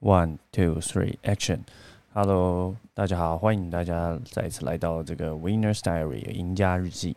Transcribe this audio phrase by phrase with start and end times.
[0.00, 1.60] One, two, three, action!
[2.12, 7.16] Hello，大家好，欢迎大家再次来到这个 Winner's Diary 赢家日记。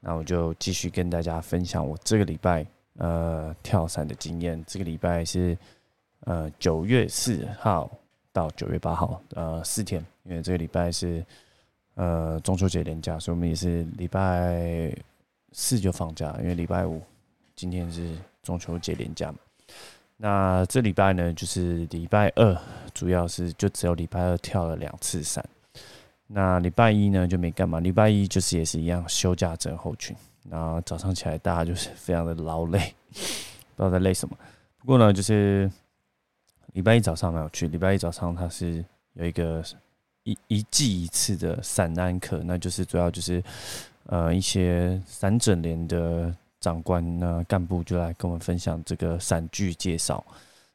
[0.00, 2.66] 那我就继续跟大家分享我这个礼拜
[2.98, 4.62] 呃跳伞的经验。
[4.66, 5.56] 这个礼拜是
[6.20, 7.88] 呃九月四号
[8.32, 11.24] 到九月八号，呃四天，因为这个礼拜是
[11.94, 14.92] 呃中秋节连假，所以我们也是礼拜
[15.52, 17.00] 四就放假，因为礼拜五
[17.54, 19.38] 今天是中秋节连假嘛。
[20.18, 22.58] 那这礼拜呢，就是礼拜二，
[22.94, 25.44] 主要是就只有礼拜二跳了两次伞。
[26.26, 30.16] 那礼拜一呢就没干嘛，礼拜一就是也是一样休假症候群。
[30.48, 34.34] 然后早上起来大家就是非常的劳累， 不知道在累什么。
[34.78, 35.70] 不过呢，就是
[36.72, 39.62] 礼拜一早上没有去，礼拜一早上它是有一个
[40.22, 43.42] 一一季一次的伞安课，那就是主要就是
[44.06, 46.34] 呃一些伞整连的。
[46.66, 50.24] 长官呢，干部就来跟我们分享这个散具介绍。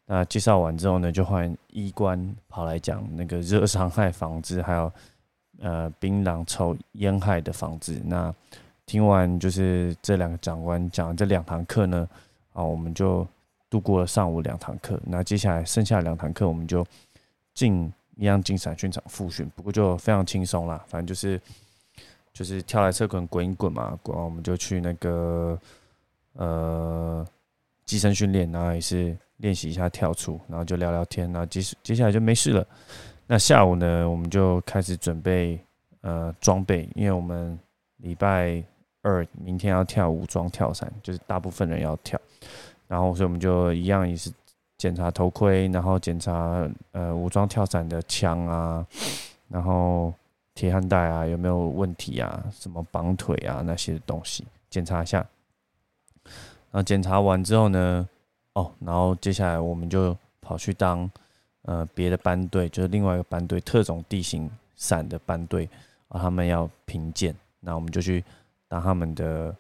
[0.06, 4.90] 那介绍完之后呢，就换医官跑来讲那个热伤害防治，还有
[5.60, 8.02] 呃槟榔抽烟害的防治。
[8.06, 8.34] 那
[8.86, 12.08] 听完就是这两个长官讲这两堂课呢，
[12.54, 13.28] 啊，我们就
[13.70, 14.98] 度过了上午两堂课。
[15.06, 16.88] 那接下来剩下两堂课，我们就
[17.54, 21.38] 进一样进散训场复训，不过就非常轻松啦，反正就是
[22.32, 25.60] 就是跳来侧滚滚一滚嘛，滚完我们就去那个。
[26.34, 27.26] 呃，
[27.86, 32.66] 机身训练，然后也是练习一下跳出，然后就聊聊天，然后接接下来就没事了。
[33.28, 35.60] 那下午呢，我们就开始准备
[36.02, 37.58] 呃装备，因为我们
[37.98, 38.64] 礼拜
[39.02, 42.20] 二明天要跳武装跳伞，就是大部分人要跳，
[42.88, 44.32] 然后所以我们就一样也是
[44.78, 48.86] 检查头盔，然后检查呃武装跳伞的枪啊，
[49.48, 50.14] 然后
[50.54, 55.26] 铁焊带啊有没有问题啊，什么绑腿啊那些东西检查一下。
[56.72, 58.08] 那检查完之后呢？
[58.54, 61.10] 哦，然后接下来我们就跑去当
[61.62, 65.70] 呃别的班队，就是另外一个班队特种地形伞的班队
[66.10, 68.22] 啊，他们要评鉴，那我们就去
[68.68, 69.56] 当他们的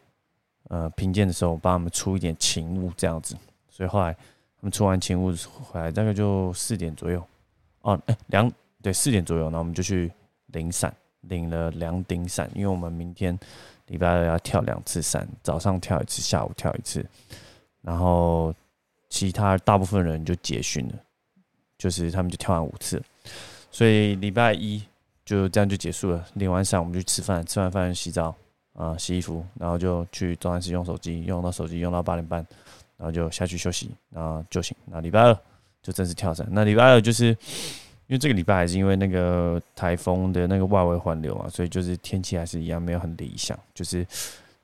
[0.67, 3.35] 呃评鉴的时候，帮他们出一点勤务这样子。
[3.69, 5.33] 所以后来他们出完勤务
[5.63, 7.23] 回来，大概就四点左右
[7.81, 10.11] 哦，哎两对四点左右，那我们就去
[10.47, 13.37] 领伞，领了两顶伞，因为我们明天。
[13.91, 17.05] 礼拜二要跳两次伞，早上跳一次，下午跳一次，
[17.81, 18.55] 然后
[19.09, 20.93] 其他大部分人就结训了，
[21.77, 23.03] 就是他们就跳完五次，
[23.69, 24.81] 所以礼拜一
[25.25, 26.25] 就这样就结束了。
[26.35, 28.33] 领完伞我们就吃饭，吃完饭洗澡
[28.71, 32.39] 啊，洗衣服，然后就去装安室用手机，用到手机用到八点半，
[32.95, 34.73] 然后就下去休息，然后就行。
[34.85, 35.37] 那礼拜二
[35.83, 36.47] 就正式跳伞。
[36.49, 37.37] 那礼拜二就是。
[38.11, 43.57] 因为这个礼拜还是因为那个台风的那个外围环流啊，所以就是天气还是一样没有很理想。
[43.73, 44.05] 就是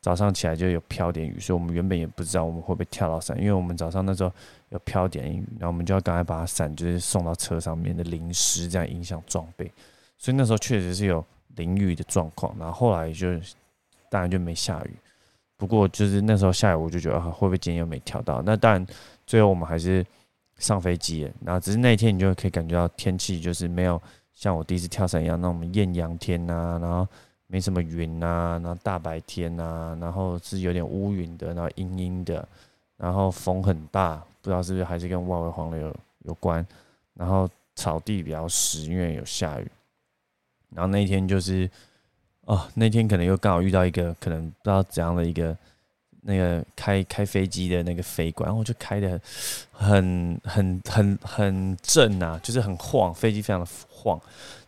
[0.01, 4.29] 早上起来就有飘点雨，所以我们原本也不知道我们会不会跳到伞，因为我们早上那时候
[4.67, 9.71] 有飘点雨，然后我们就要赶快把伞就是送到车上面的淋湿，这样影响装备。
[10.17, 11.23] 所以那时候确实是有
[11.55, 12.53] 淋雨的状况。
[12.59, 13.27] 然后后来就
[14.09, 14.93] 当然就没下雨，
[15.55, 18.41] 不过就是那时候下雨，我就觉得会不会今天又没跳到？
[18.41, 18.85] 那当然
[19.25, 20.05] 最后我们还是。
[20.57, 24.01] 上飞机，然后只是那一天你就可以感觉到天气就是没有
[24.33, 27.07] 像我第一次跳伞一样那种艳阳天呐，然后
[27.45, 32.47] 没什么云呐，然后大白天呐，然后是有点乌云的，然后阴阴的，
[32.97, 36.65] 然后风很大，不知道是不是还是跟外围黄流有有关，
[37.13, 39.71] 然后草地比较湿，因为有下雨，
[40.73, 41.69] 然后那天就是
[42.41, 45.55] 哦，那天可能又刚好遇到一个可能不知道怎样的一个。
[46.29, 49.19] 那个开开飞机的那个飞管，然后就开的
[49.71, 54.19] 很很很很正啊，就是很晃，飞机非常的晃。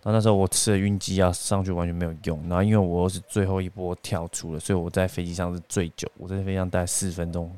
[0.01, 2.41] 然后那时候我吃了晕机药上去完全没有用。
[2.47, 7.53] 然后因为我是最后一波跳出了，所以我在飞机上是最久，我在飞机上待四分钟。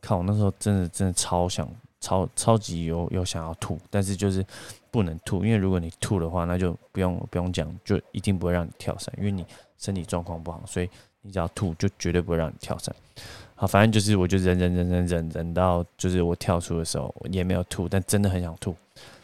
[0.00, 1.68] 看我那时候真的真的超想
[2.00, 4.42] 超超级有有想要吐，但是就是
[4.90, 9.44] 不能吐，因为如果你吐的话，那就不用不用讲，就一定不会让你跳伞，因为你
[9.76, 10.88] 身体状况不好，所以。
[11.24, 12.94] 你只要吐，就绝对不会让你跳伞。
[13.56, 18.76] 好，反正就是，我就忍忍忍忍忍忍到，就是我跳出的时候也没有吐，但真的很想吐。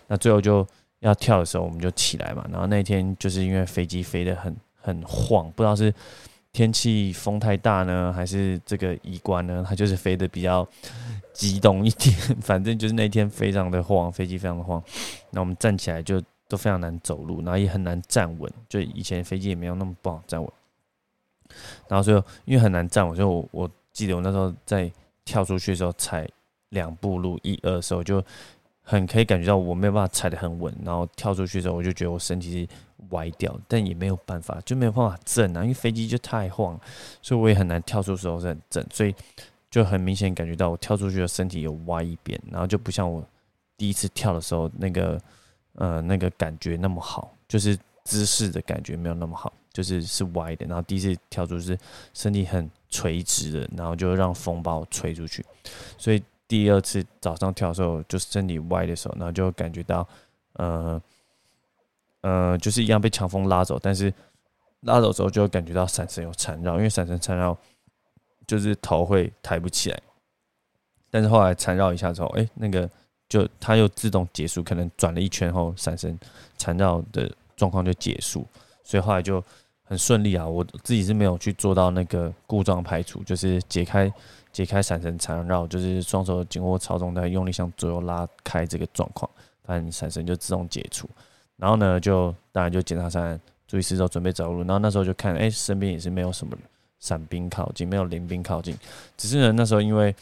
[0.06, 0.66] 那最后就
[1.00, 2.46] 要跳的时候，我们就起来嘛。
[2.50, 5.92] 然后那天就是因为飞机飞得很很晃，不知道是
[6.52, 10.66] 天气风太大呢，还是这个仪关呢，它就是飞得比较
[11.32, 12.14] 激动一点。
[12.40, 14.82] 反正就是那天非常的晃，飞机非常的晃。
[15.30, 18.50] 那我们站起来就都非常难走路，然后也很难站稳。
[18.68, 20.50] 就以前飞机也没有那么不好站稳。
[21.88, 24.90] 然后就因为很难站，我就我我记得我那时候在
[25.24, 26.28] 跳出去的时候踩
[26.70, 28.22] 两步路一二的时候就
[28.82, 32.68] 很可以感觉到我没有办法踩得很稳，然后跳出去的时候我就觉得我身体是
[33.10, 36.78] 歪掉，但也没有办法就没有办法正啊，因为飞机就太晃，
[37.22, 39.14] 所以我也很难跳出时候是很正，所以
[39.70, 43.24] 就很明显感觉到我跳出去的身体有歪一边，然后就不像我
[43.76, 45.20] 第一次跳的时候那个
[45.74, 50.66] 呃那个感觉那么好，就是姿势的感觉没有那么好，就是是歪的。
[50.66, 51.78] 然后第一次跳出是
[52.14, 55.44] 身体很垂直的，然后就让风把我吹出去。
[55.98, 60.06] 所以第二次早上跳的时候，就是身体歪的时候，然后就感觉到
[60.54, 61.00] 呃
[62.22, 64.12] 呃，就是一样被强风拉走，但是
[64.80, 67.56] 拉走之后就会感觉到闪神有缠绕，因为闪神缠绕
[68.46, 70.00] 就是头会抬不起来。
[71.10, 72.88] 但是后来缠绕一下之后，哎，那个
[73.28, 76.18] 就它又自动结束，可能转了一圈后，闪身
[76.58, 78.46] 缠绕的状况就结束，
[78.82, 79.42] 所以后来就
[79.84, 80.46] 很顺利啊。
[80.46, 84.12] 我自己是没有去做到那个故障排除，就是解开
[84.52, 89.30] 解开闪身缠绕，就是双手紧握操纵带，用力向左右拉开这个状况，
[89.64, 91.08] 反正闪身就自动解除。
[91.56, 94.60] 然后呢，就当然就检查伞，注意四周，准备走路。
[94.60, 96.56] 然后那时候就看，哎，身边也是没有什么
[96.98, 98.76] 伞兵靠近，没有临兵靠近，
[99.16, 100.14] 只是呢那时候因为。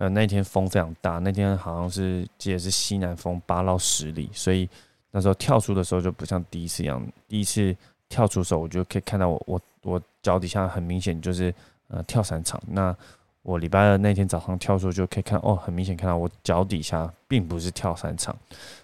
[0.00, 4.68] 呃，那天风非常大，那天好像是记得是西南风八到十里，所以
[5.10, 7.04] 那时候跳出的时候就不像第一次一样。
[7.26, 7.76] 第一次
[8.08, 11.54] 跳出的时候，我就可以看到我我我脚底下很明显就是
[11.88, 12.60] 呃跳伞场。
[12.66, 12.94] 那
[13.42, 18.36] 我礼拜二那天早上跳出就可以看哦，很明显看到我脚底下并不是跳伞场，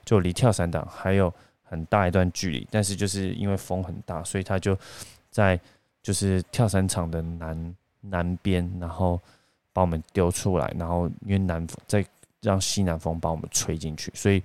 [0.05, 1.32] 就离跳伞场还有
[1.62, 2.67] 很大一段距离。
[2.70, 4.77] 但是就是因为风很大，所以它就
[5.31, 5.59] 在
[6.03, 9.20] 就是跳伞场的南南边，然后。
[9.75, 12.06] 把我们丢出来，然后因为南风再
[12.41, 14.41] 让西南风把我们吹进去，所以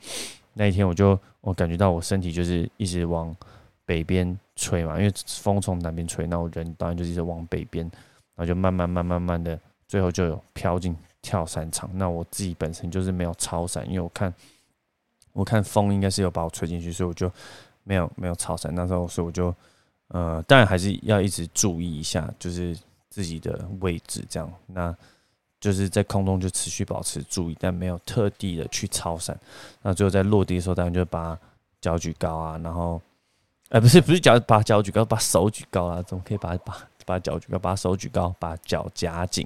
[0.59, 3.33] 那一天我就我感觉到我身体就是一直往
[3.85, 7.89] 北边吹嘛，因为风从南边吹，那我人当然就一直往北边，
[8.35, 9.57] 然后就慢慢慢慢慢的，
[9.87, 11.89] 最后就有飘进跳伞场。
[11.93, 14.33] 那我自己本身就是没有超伞，因为我看
[15.31, 17.31] 我看风应该是有把我吹进去，所以我就
[17.85, 18.75] 没有没有超伞。
[18.75, 19.55] 那时候所以我就
[20.09, 22.77] 呃，当然还是要一直注意一下，就是
[23.09, 24.53] 自己的位置这样。
[24.67, 24.93] 那
[25.59, 29.37] 就是在空中就持续保持注意，但没有特地的去超伞。
[29.81, 31.37] 那最后在落地的时候，当然就把
[31.81, 33.01] 脚举高啊，然后，
[33.69, 39.45] 哎，不是不是脚把脚举高，把手举高啊，怎么可以把把把脚举高，把手举高，把脚夹紧，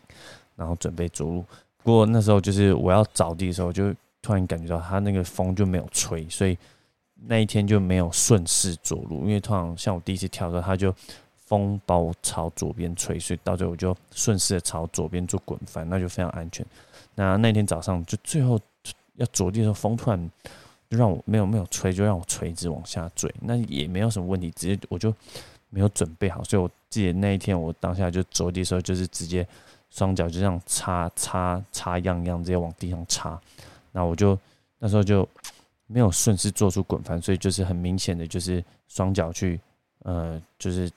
[0.56, 1.44] 然后准备着陆。
[1.84, 6.58] 不过那时候就是我要着地的时候，就突然感觉到它那个风就没有吹，所以
[7.26, 9.22] 那一天就没有顺势着陆。
[9.22, 10.94] 因为通常像我第一次跳的时候，它就。
[11.54, 16.66] 风把我朝左边吹，所以到最后我就顺势的朝左边做滚翻，那就非常安全。
[17.14, 18.60] 那那天早上就最后
[19.18, 20.32] 要着地的时候，风突然
[20.90, 25.14] 就让我没有没有吹，就让我垂直往下坠，那也没有什么问题，直接我就
[25.70, 29.48] 没有准备好，所以我记得那一天我当下就着地的时候，就是直接
[29.92, 33.40] 双脚就这样插插插样样直接往地上插，
[33.92, 34.36] 那我就
[34.80, 35.30] 那时候就
[35.86, 39.62] 没有顺势做出滚翻，所以就是很明显的就是双脚去
[40.00, 40.92] 呃就是。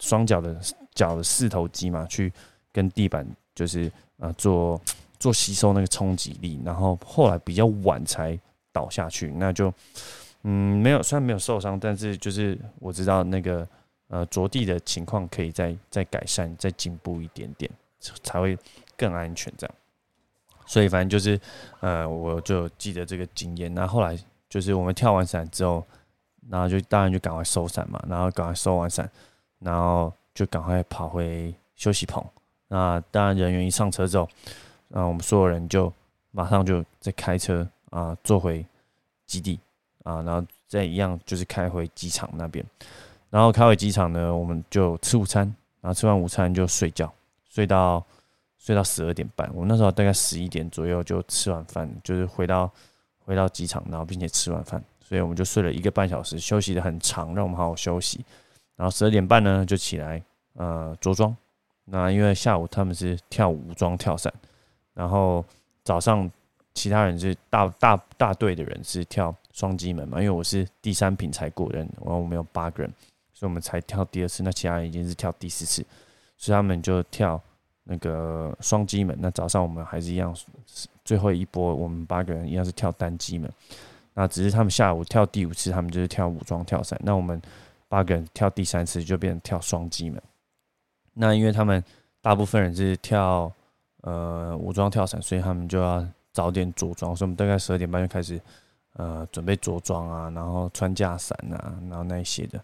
[0.00, 0.58] 双脚的
[0.92, 2.32] 脚的四头肌嘛，去
[2.72, 3.24] 跟地板
[3.54, 4.80] 就是呃做
[5.20, 8.36] 做吸收那个冲击力，然后后来比较晚才
[8.72, 9.72] 倒下去，那就
[10.42, 13.68] 嗯没有虽然没有受伤，但是就是我知道那个
[14.08, 17.70] 呃着地的情况可以再再改善再进步一点点，
[18.22, 18.58] 才会
[18.96, 19.74] 更安全这样。
[20.66, 21.38] 所以反正就是
[21.80, 24.18] 呃我就记得这个经验，那后来
[24.48, 25.84] 就是我们跳完伞之后，
[26.48, 29.10] 然后就当然就赶快收伞嘛，然后赶快收完伞。
[29.60, 32.22] 然后就赶快跑回休息棚。
[32.68, 34.28] 那当然，人员一上车之后，
[34.88, 35.92] 那我们所有人就
[36.30, 38.64] 马上就在开车啊，坐回
[39.26, 39.58] 基地
[40.04, 42.64] 啊，然后再一样就是开回机场那边。
[43.28, 45.44] 然后开回机场呢，我们就吃午餐，
[45.80, 47.12] 然后吃完午餐就睡觉，
[47.48, 48.04] 睡到
[48.58, 49.50] 睡到十二点半。
[49.54, 52.70] 我们那时候大概十一点左右就吃完饭，就是回到
[53.24, 58.24] 回到机场，然后并且吃完饭，所以我们就睡了一个半小时，休息的很长，让我们好好休息。
[58.80, 60.22] 然后十二点半呢就起来，
[60.54, 61.36] 呃，着装。
[61.84, 64.32] 那因为下午他们是跳武装跳伞，
[64.94, 65.44] 然后
[65.84, 66.30] 早上
[66.72, 70.16] 其他人是大大大队的人是跳双击门嘛。
[70.16, 72.90] 因为我是第三品才过人，然后我们有八个人，
[73.34, 74.42] 所以我们才跳第二次。
[74.42, 75.84] 那其他人已经是跳第四次，
[76.38, 77.38] 所以他们就跳
[77.84, 79.14] 那个双击门。
[79.20, 80.34] 那早上我们还是一样，
[81.04, 83.52] 最后一波我们八个人一样是跳单击门。
[84.14, 86.98] 那只是他们下午跳第五次，他们就是跳武装跳伞。
[87.04, 87.38] 那我们。
[87.90, 90.22] 八个人跳第三次就变成跳双击门，
[91.14, 91.82] 那因为他们
[92.22, 93.52] 大部分人是跳
[94.02, 98.40] 呃武装跳伞，所以他们就要早点着装，所以我们大概十二点半就开始
[98.92, 102.62] 呃准备着装啊，然后穿架伞啊，然后那些的，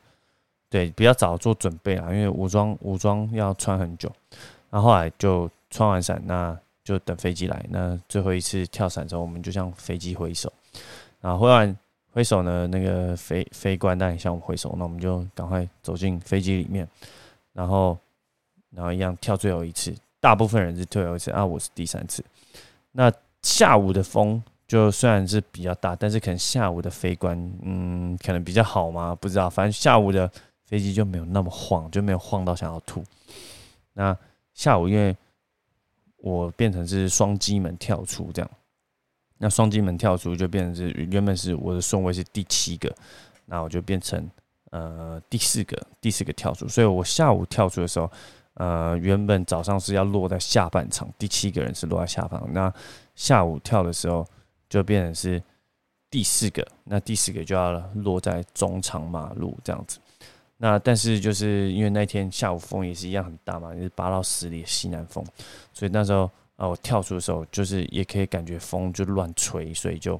[0.71, 4.09] 对，比较早做准备啊，因为武装武装要穿很久，
[4.71, 10.53] 然后来就穿完伞，那就等飞机来，那最后一次跳伞之后，我们就向飞机挥手，
[11.21, 11.77] 然后忽然。
[12.17, 12.67] 挥手呢？
[12.69, 16.89] 那个飞飞官当然向我们挥手，那我们就赶快走进飞机里面，
[17.53, 17.99] 然后，
[18.71, 19.95] 然后一样跳最后一次。
[20.19, 22.25] 大部分人是最后一次啊，我是第三次。
[22.93, 29.15] 那下午的风就虽然是比较大，但是可能下午的飞官，嗯，可能比较好嘛？
[29.15, 30.27] 不知道，反正下午的
[30.65, 33.05] 飞机就没有那么晃，就没有晃到想要吐。
[33.93, 34.17] 那
[34.55, 35.15] 下午因为
[36.17, 38.51] 我变成是双机门跳出这样，
[39.39, 42.95] 那双机门跳出就变成是原本是我的顺位是第七个，
[43.47, 44.31] 那我就变成
[44.71, 46.69] 呃第四个，第四个跳出。
[46.69, 48.11] 所以我下午跳出的时候，
[48.55, 52.73] 呃，原本早上是要落在下半场，第七个人是落在下方，那
[53.15, 54.27] 下午跳的时候。
[54.69, 55.41] 就变成是
[56.11, 60.01] 第四个，那第四个就要落在中长马路这样子。
[60.57, 65.25] 那但是就是因为那天下午风也是一样很大嘛，也是八到十里西南风，
[65.73, 70.19] 所以那时候啊我跳出的时候，就是也可以感觉风就乱吹，所以就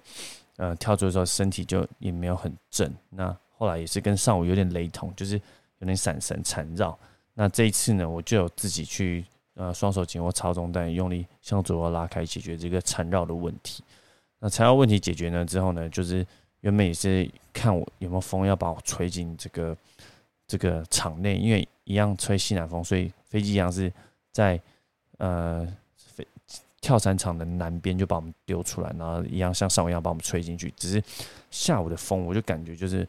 [0.57, 2.93] 呃跳出的时候身体就也没有很正。
[3.11, 5.41] 那后来也是跟上午有点雷同，就是
[5.79, 6.99] 有点闪神缠绕。
[7.35, 9.25] 那这一次呢，我就有自己去
[9.55, 13.83] 呃双手紧握操纵带，用力向左右拉开，解决这个缠绕的问题。
[14.39, 16.27] 那缠绕问题解决呢之后呢，就是
[16.61, 19.77] 原本也是看我有没有风要把我吹进这个
[20.47, 23.91] 这个场内，因为一样吹西南风，所以飞机一样是
[24.33, 24.61] 在
[25.19, 25.67] 呃
[26.87, 30.73] 跳伞场的南边就把我们丢出来，然后一样像上午一样把我们吹进去。
[30.77, 31.03] 只是
[31.51, 33.09] 下午的风，我就感觉就是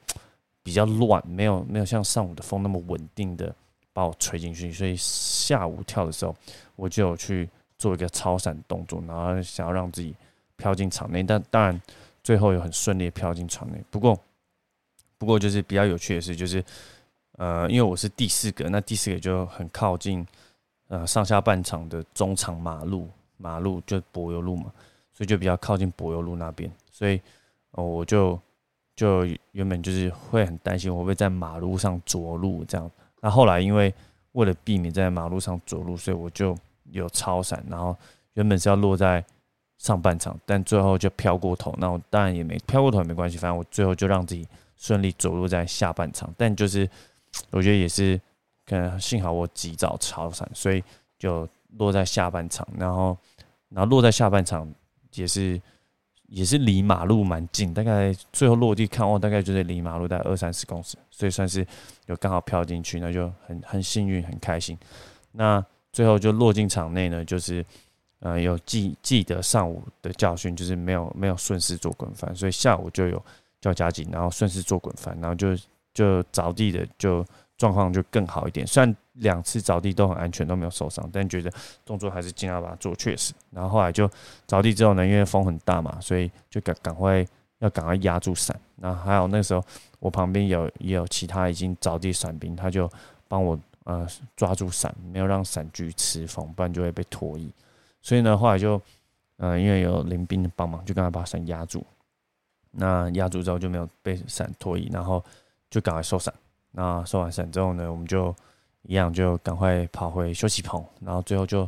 [0.64, 3.54] 比较乱，没有没有像上午的风那么稳定的
[3.94, 6.36] 把我吹进去，所以下午跳的时候，
[6.76, 10.16] 我就有去做一个超伞动作，然后想要让自己。
[10.60, 11.80] 飘进场内，但当然
[12.24, 13.80] 最后有很顺利的飘进场内。
[13.92, 14.20] 不过，
[15.20, 16.66] 不过就是比较有趣的是，就是
[17.34, 20.26] 呃，因为我是第四个，那第四个就很靠近
[20.88, 23.08] 呃上下半场的中场马路，
[23.38, 24.72] 马路就柏油路嘛，
[25.14, 26.72] 所以就比较靠近柏油路那边。
[26.92, 27.22] 所以
[27.72, 28.40] 哦，我就
[28.96, 32.92] 就原本就是会很担心我会在马路上着陆这样。
[33.22, 33.94] 那后来因为
[34.34, 36.58] 为了避免在马路上着陆，所以我就
[36.92, 37.96] 有超伞，然后
[38.34, 39.24] 原本是要落在。
[39.80, 44.44] 上半场，但最后就飘过头，那我当然也没飘过头也没关系，反正我最后就让自己
[44.76, 46.34] 顺利着陆在下半场。
[46.36, 46.90] 但就是
[47.52, 48.20] 我觉得也是，
[48.66, 50.84] 可能幸好我及早超伞，所以
[51.20, 52.68] 就落在下半场。
[52.78, 53.18] 然后，
[53.70, 54.74] 然后落在下半场
[55.14, 55.62] 也是
[56.28, 61.66] 也是离马路蛮近，大概最后落地看哦，大概就是离马路大概二三十公尺，所以算是
[62.06, 64.78] 有刚好飘进去，那就很很幸运很开心。
[65.32, 67.66] 那最后就落进场内呢，就是。
[68.20, 73.24] 呃，有记记得上午的教训，就是没有没有顺势做滚翻，所以下午就有
[73.62, 75.56] 叫加紧，然后顺势做滚翻，然后就
[75.94, 77.24] 就着地的就
[77.60, 78.66] 状况就更好一点。
[78.66, 81.52] 虽然两次着地都很安全，都没有受伤，但觉得
[81.86, 83.34] 动作还是尽量把它做确实。
[83.52, 84.10] 然后后来就
[84.46, 87.26] 着地之后呢，因为风很大嘛，所以就赶赶快
[87.60, 88.60] 要赶快压住伞。
[88.76, 89.64] 然后还有那时候
[90.00, 92.90] 我旁边有也有其他已经着地伞兵，他就
[93.28, 97.52] 帮我呃抓住伞，没有让伞具吃风，不然就会被脱衣。
[98.02, 98.82] 所以呢，后来就，
[99.38, 101.86] 呃，因为有林兵帮忙，就赶快把伞压住。
[102.72, 105.24] 那压住之后就没有被伞脱移，然后
[105.70, 106.32] 就赶快收伞。
[106.72, 108.34] 那收完伞之后呢，我们就
[108.88, 110.84] 一样就赶快跑回休息棚。
[111.02, 111.68] 然后最后就，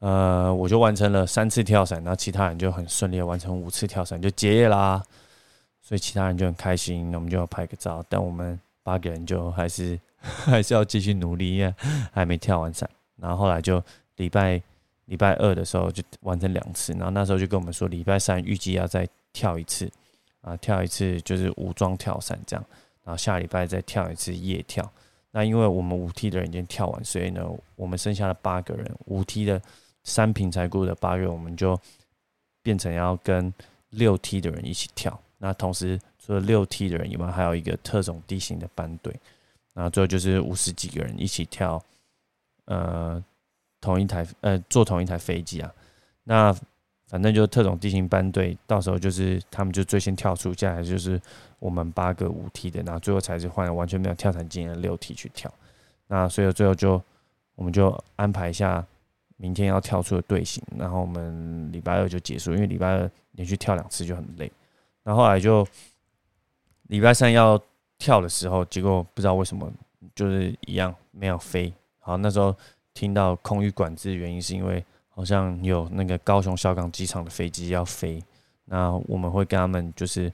[0.00, 5.02] 呃，我就完成了三次跳伞，然后其他人就很顺利的完成五次跳伞，就结业啦。
[5.80, 8.04] 所以其他人就很开心，那我们就要拍个照。
[8.08, 11.74] 但我们八个人就还是 还是要继续努力，因为
[12.12, 12.88] 还没跳完伞。
[13.16, 13.82] 然后后来就
[14.16, 14.60] 礼拜。
[15.08, 19.90] 礼拜二的时候就完成两次，然后那时候就跟我们说，礼拜三预计要再跳一次，
[20.42, 22.62] 啊，跳一次就是武装跳伞这样，
[23.04, 24.84] 然后下礼拜再跳一次夜跳。
[25.38, 29.62] 那因为我们五 T 的人已经跳完，所以呢，我们剩下的八个人，五 T 的
[30.02, 31.80] 三平才过的八个人，我们就
[32.60, 33.54] 变成要跟
[33.90, 35.16] 六 T 的人一起跳。
[35.38, 39.14] 那同时除了六 T 的人以外，还有一个特种地形的班队，
[39.72, 41.80] 然后最后就是五十几个人一起跳，
[42.64, 43.22] 呃。
[43.80, 45.72] 同一台呃，坐同一台飞机啊，
[46.24, 46.52] 那
[47.08, 51.20] 反正就是特种地形班队，到时候就是他们就最先跳出，接下来就是
[51.58, 55.52] 我们八个五 T 的，然后最后才是换完全没有跳伞经验的六 T 去跳。
[56.06, 57.02] 那所以最后就
[57.54, 58.84] 我们就安排一下
[59.36, 64.50] 明天要跳出的队形，然后我们礼拜二就结束，因为礼拜二连续跳两次就很累。
[65.02, 65.66] 然后后来就
[66.88, 67.60] 礼拜三要
[67.98, 69.72] 跳的时候，结果不知道为什么
[70.14, 71.72] 就是一样没有飞。
[71.98, 72.54] 好，那时候。
[72.94, 74.84] 听到空域管制的原因是因为
[75.18, 78.22] 好像有那个高雄小港机场的飞机要飞，
[78.66, 80.32] 那我们会跟他们就是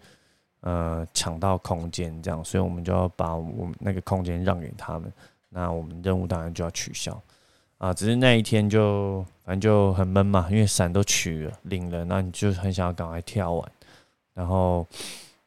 [0.60, 5.10] 呃抢到空间这样，所以我们就要把我们那个空间让给他们，
[5.48, 7.18] 那我们任务当然就要取消
[7.78, 7.94] 啊。
[7.94, 13.72] 只是那一天就反正就很闷嘛，因为伞都取了领了，那你就很想要赶快跳完，
[14.34, 14.86] 然后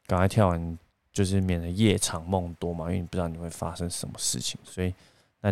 [0.07, 0.79] 赶快跳完
[1.13, 4.91] 就是免得夜长梦多嘛，因为你不知道你会发生什么事情，所以。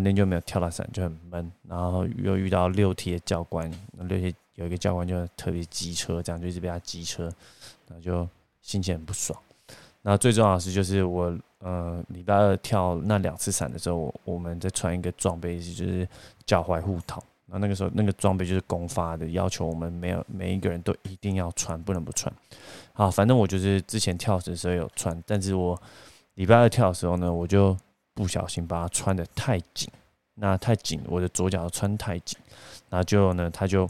[0.00, 1.52] 那天就没有跳到伞，就很闷。
[1.68, 7.24] 然后又遇到六 T 的教官，六 T 有一个教官就特别机车，这样就一直被他机车，
[7.88, 8.28] 然后就
[8.62, 9.38] 心情很不爽。
[10.02, 16.08] 那最重要的是，就是我呃礼拜二跳那两次伞的时候，我我们在穿一个装备，就是
[16.44, 17.22] 脚踝护套。
[17.46, 22.32] 那那个时候那个装备就是公发的，要求我们没有每一个人都一定要穿，不能不穿。
[22.92, 25.80] 好，反正我就是之前跳的时候有穿，但是我
[26.34, 27.76] 礼拜二跳的时候呢，我就
[28.16, 29.88] 不小心把它穿的太紧，
[30.34, 32.38] 那太紧，我的左脚穿太紧，
[32.88, 33.86] 然后就呢，它就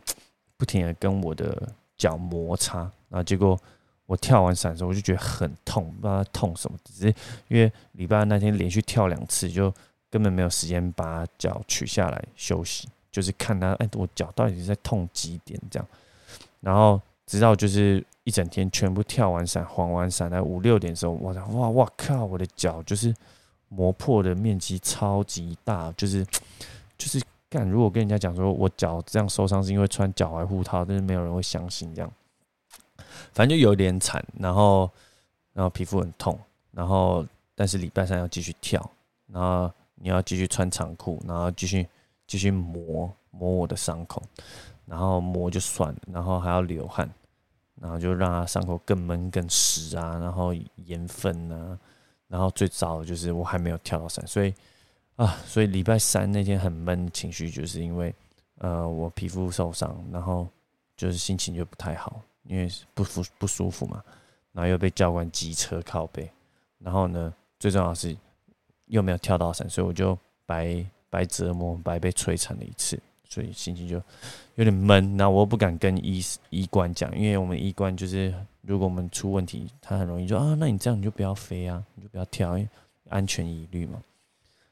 [0.57, 1.67] 不停的跟我的
[1.97, 3.57] 脚摩擦，然后结果
[4.07, 7.07] 我跳完伞的时候，我就觉得很痛，不知道痛什么，只是
[7.47, 9.73] 因为礼拜二那天连续跳两次，就
[10.11, 12.89] 根本没有时间把脚取下来休息。
[13.13, 15.89] 就是看他，哎，我脚到底是在痛几点这样，
[16.61, 23.15] 然后直到就是一整天全部跳完伞、还完伞，在五六点的时候，我，哇哇靠，我的脚就是
[23.69, 26.25] 磨破的面积超级大，就是
[26.97, 27.69] 就是干。
[27.69, 32.13] 如果跟人家讲说我脚这样受伤是因为穿脚踝护套，但是没有人会相信这样。
[33.33, 34.91] 反正就有点惨，然后
[35.53, 36.39] 然后皮肤很痛，
[36.71, 38.91] 然后但是礼拜三要继续跳，
[39.27, 41.87] 然后你要继续穿长裤，然后继续。
[42.29, 44.21] 继续磨磨我的伤口，
[44.85, 47.09] 然后磨就算了，然后还要流汗，
[47.81, 51.79] 然后就让它伤口更闷更湿啊，然后盐分啊，
[52.29, 54.55] 然后最糟的就是我还没有跳到伞，所以
[55.17, 58.15] 啊，所以礼拜三那天很闷，情绪就是因为
[58.59, 60.47] 呃我皮肤受伤，然后
[60.97, 64.03] 就是心情就不太好，因为不服不舒服嘛，
[64.53, 66.31] 然后又被教官机车靠背，
[66.79, 68.17] 然后呢最重要是
[68.87, 70.85] 又没有跳到伞，所以我就白。
[71.09, 74.01] 白折磨，白被摧残了一次，所以心情就
[74.55, 75.17] 有点闷。
[75.17, 82.71] 那我又不敢跟医医官讲，因为我们医官就是，如果我们出问题，他很容易说啊，那你这样你就不要飞啊，你就不要跳，因为
[83.09, 84.03] 安全疑虑嘛。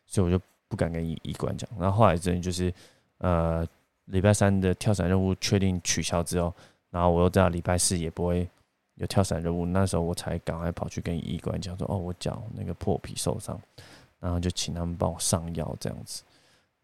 [0.07, 1.69] 所以我就不敢跟医医官讲。
[1.79, 2.73] 然后后来真的就是，
[3.19, 3.67] 呃，
[4.07, 6.55] 礼拜三的跳伞任务确定取消之后，
[6.91, 8.49] 然后我又知道礼拜四也不会
[8.95, 13.61] 有跳伞任务，那时候我才赶快跑去跟医官讲说，哦，我脚那个破皮受伤。
[14.21, 16.23] 然后就请他们帮我上药，这样子。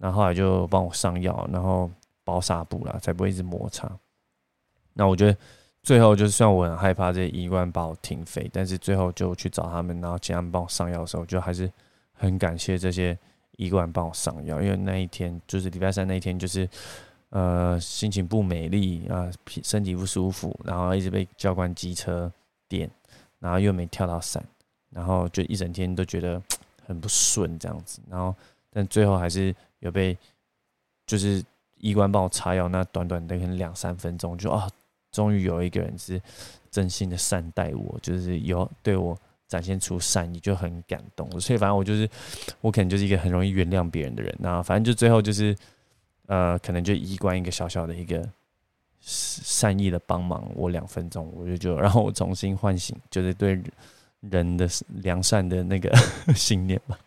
[0.01, 1.89] 然后后来就帮我上药，然后
[2.25, 3.89] 包纱布啦，才不会一直摩擦。
[4.95, 5.39] 那我觉得
[5.83, 11.71] 最后就是，虽然我很害怕这些医官把我停飞，但是最后就去找他们，然后请他们帮我上药的时候，就还是
[12.13, 13.17] 很感谢这些
[13.59, 14.61] 医官帮我上药。
[14.61, 16.69] 因为那一天就是礼拜三那一天，就是
[17.29, 19.31] 呃心情不美丽啊，
[19.63, 22.33] 身体不舒服，然后一直被教官机车
[22.69, 22.91] 电，
[23.39, 24.45] 然后又没跳到伞，
[24.91, 26.43] 然后就一整天都觉得。
[26.91, 28.35] 很不顺这样子，然后
[28.69, 30.17] 但最后还是有被，
[31.07, 31.45] 就是
[31.79, 34.67] 医官帮我擦药，那短短的可能两三分钟，就啊，
[35.11, 36.21] 终于有一个人是
[36.71, 39.17] 真心的善待我，就是有对我
[39.49, 41.29] 展现出善意，就很感动。
[41.41, 42.09] 所以反正我就是
[42.61, 45.57] 我可能就是一个很容易原谅别人的人，那反正就最后就是
[46.27, 48.27] 呃，可能就医官一个小小的一个
[49.01, 53.61] 善意的帮忙我两分钟，我就就让我重新唤醒，就是对。
[54.29, 54.69] 人的
[55.03, 55.91] 良善的那个
[56.37, 56.99] 信念吧，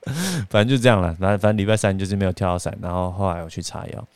[0.50, 1.14] 反正就这样了。
[1.14, 4.08] 反正反正礼拜三就是没有跳到伞，然后后来我去擦药。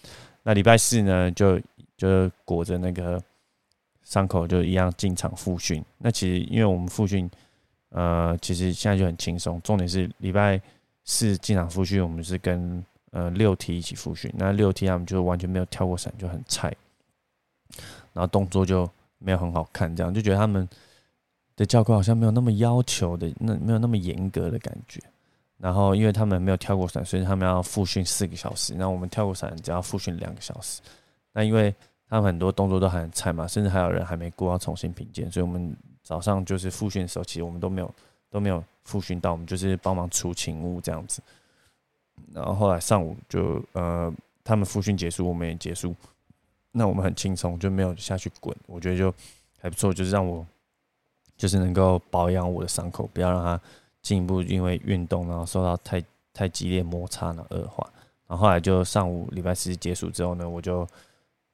[0.42, 1.62] 那礼拜四呢，就
[1.96, 3.22] 就裹着那个
[4.04, 5.84] 伤口，就一样进场复训。
[6.00, 7.30] 那其实因为我们复训，
[7.90, 9.62] 呃，其实现在就很轻松。
[9.62, 10.60] 重点是礼拜
[11.04, 14.34] 四进场复训，我们是跟呃六 T 一起复训。
[14.36, 16.76] 那六 T 他们就完全没有跳过伞，就很菜，
[18.14, 20.68] 然后动作就没有很好看，这样就觉得他们。
[21.58, 25.02] 的教官好像没有那么要求的，那没有那么严格的感觉。
[25.58, 28.76] 然后因为他们没有跳过伞，所以他们要复训四个小时。
[28.76, 30.82] 那我们跳过伞只要复训两个小时。
[31.34, 31.74] 那因为
[32.08, 37.92] 他们很多动作都很菜嘛，甚至还有人还没过要重新评鉴，所以我们早上就是复训的时候，其实我们都没有
[38.30, 41.24] 都没有复训到，我们就是帮忙出勤务这样子。
[42.32, 45.96] 然后后来上午就呃，他们复训结束，我们也结束，
[46.72, 48.56] 那我们很轻松，就没有下去滚。
[48.68, 49.12] 我觉得就
[49.60, 50.46] 还不错，就是让我。
[51.38, 53.62] 就是能够保养我的伤口，不要让它
[54.02, 57.88] 进一步因为运动然后受到太太激烈摩擦呢恶化。
[58.28, 60.86] 然后后来就上午礼拜四结束之后呢，我就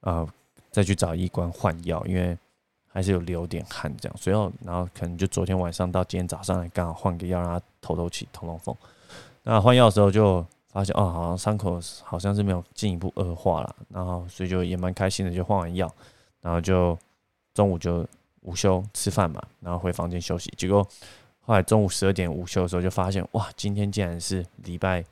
[0.00, 0.26] 呃
[0.70, 2.36] 再去找医官换药，因为
[2.88, 4.16] 还是有流点汗这样。
[4.18, 8.74] 随后然后可能就昨天晚上到今天早上刚好换个药，让它透透气、通通风。
[9.42, 13.76] 那换药的时候就发现哦，好像伤口好像是没有进一步恶化了。
[13.90, 15.92] 然后所以就也蛮开心的，就换完药，
[16.40, 16.98] 然后就
[17.52, 18.06] 中午就。
[18.44, 20.50] 午休吃饭嘛，然后回房间休息。
[20.56, 20.86] 结果
[21.42, 25.04] 后来中午十二点午休的时候，就发现哇，今天竟然是礼拜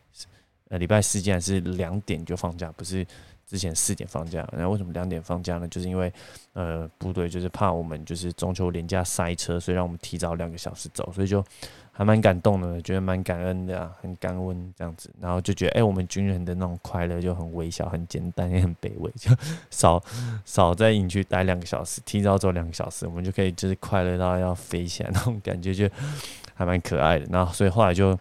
[0.69, 3.07] 呃礼拜四，竟然是两点就放假，不是
[3.47, 5.69] 之前四点放假，然后为什么两点放假呢？
[5.69, 6.11] 就是因为
[6.55, 11.45] 呃部队就是怕我们就是中秋连假塞车，所以让我们提早两个小时走，所以就
[11.95, 19.31] 还蛮感动的，觉得蛮感恩的啊，很感恩这样子，然后就觉得哎，我们军人的那种快乐就很微小、很简单，也很卑微，就
[19.71, 20.03] 少
[20.47, 25.87] 少在营区待两个小时，提早走两个小时，我们就可以就是快乐到要飞起来那种感觉，就
[26.55, 27.27] 还蛮可爱的。
[27.31, 28.19] 然后所以后来就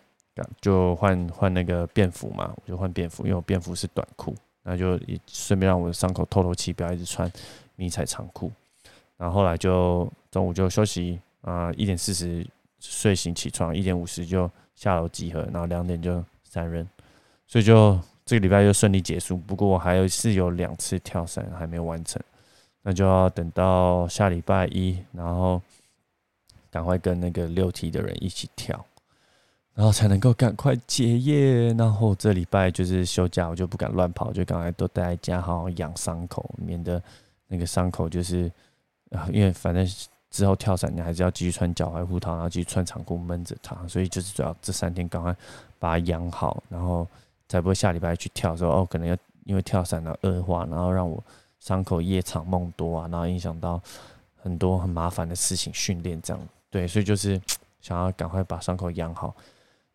[0.60, 4.36] 就换换那个便服嘛，我就换便服，因为我便服是短裤。
[4.64, 7.32] 那就也顺便让我的伤口透透气，不要一直穿
[7.78, 8.52] 迷彩长裤。
[9.18, 12.46] 然后后来就中午就休息啊，一点四十
[12.82, 16.86] 睡醒起床，一点五十就下楼集合，然后两点就散人。
[17.48, 19.38] 所以就这个礼拜就顺利结束。
[19.38, 22.22] 不过我还有是有两次跳伞还没有完成，
[22.82, 25.62] 那就要等到下礼拜一，然后
[26.70, 28.86] 赶快跟那个六 T 的人一起跳。
[29.74, 37.02] 然后才能够赶快结业，然后这礼拜就是休假，我就不敢乱跑，就赶快都待在家，好好养伤口，免得
[37.48, 38.52] 那个伤口就是
[39.12, 39.88] 啊，因为反正
[40.32, 45.36] 之后跳伞你还是要继续穿脚踝护套，然后继续穿长裤闷着它，所以就是主要这三天赶快
[45.78, 47.08] 把它养好，然后
[47.48, 51.24] 才不会下礼拜去跳的时候哦，可能要因为跳伞的恶化，然后让我
[51.60, 53.80] 伤口夜长梦多啊，然后影响到
[54.41, 57.39] 很多很麻烦的事情训练这样，对，所以就是
[57.82, 59.36] 想要赶快把伤口养好。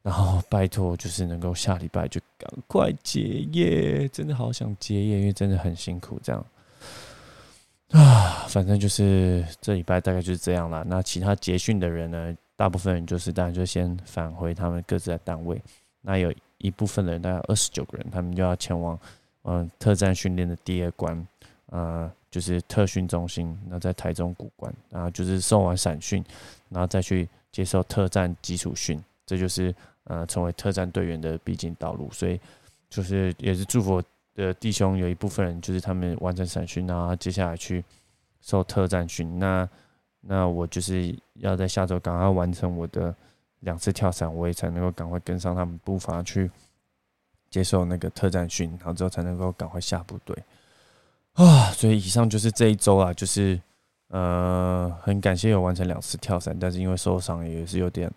[0.03, 6.21] 然后拜托，就是能够下礼拜就赶快结业，真的好想结业，因为真的很辛苦。
[6.23, 6.47] 这样
[7.93, 10.85] 啊，反正就是这礼拜大概就是这样了。
[10.87, 15.61] 那其他结训的人呢，大部分人就是当然就先返回他们各自的单位。
[16.01, 18.99] 那有一部分人，大概二十九个人，他们就要前往
[19.43, 21.27] 嗯特战训练的第二关，
[21.67, 23.57] 呃，就是特训中心。
[23.69, 26.25] 那在台中古关，然后就是送完散训，
[26.69, 29.75] 然后再去接受特战基础训，这就是。
[30.09, 32.41] 呃，成为特战队员的必经道路，所以
[32.89, 34.01] 就是也是祝福
[34.37, 37.83] 的弟兄有一部分人，就是他们完成散训啊，接下来去
[38.41, 39.39] 受特战训。
[39.41, 39.69] 那
[40.21, 43.13] 那我就是要在下周赶快完成我的
[43.61, 46.51] 两次跳伞，我也才能够赶快跟上他们步伐去
[47.51, 50.37] 接受那个特战训，然后之后才能够赶快下部队
[51.33, 51.73] 啊。
[51.73, 53.61] 所以以上就是这一周啊，就是
[54.09, 58.13] 呃，很感谢有完成两次跳伞，但是因为受伤也是有点。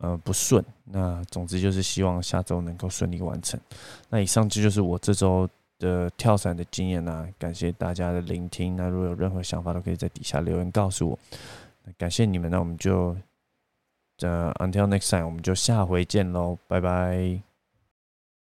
[0.00, 0.64] 呃，不顺。
[0.84, 3.60] 那总之就是希望下周能够顺利完成。
[4.08, 7.28] 那以上这就是我这周的跳伞的经验啦。
[7.38, 8.74] 感谢大家的聆听。
[8.76, 11.18] 那如果有任何想法，都可以在底下留言告诉我。
[11.98, 13.16] 感谢你们，那我们就
[14.20, 17.49] 呃，until next time，我们就下回见喽，拜拜。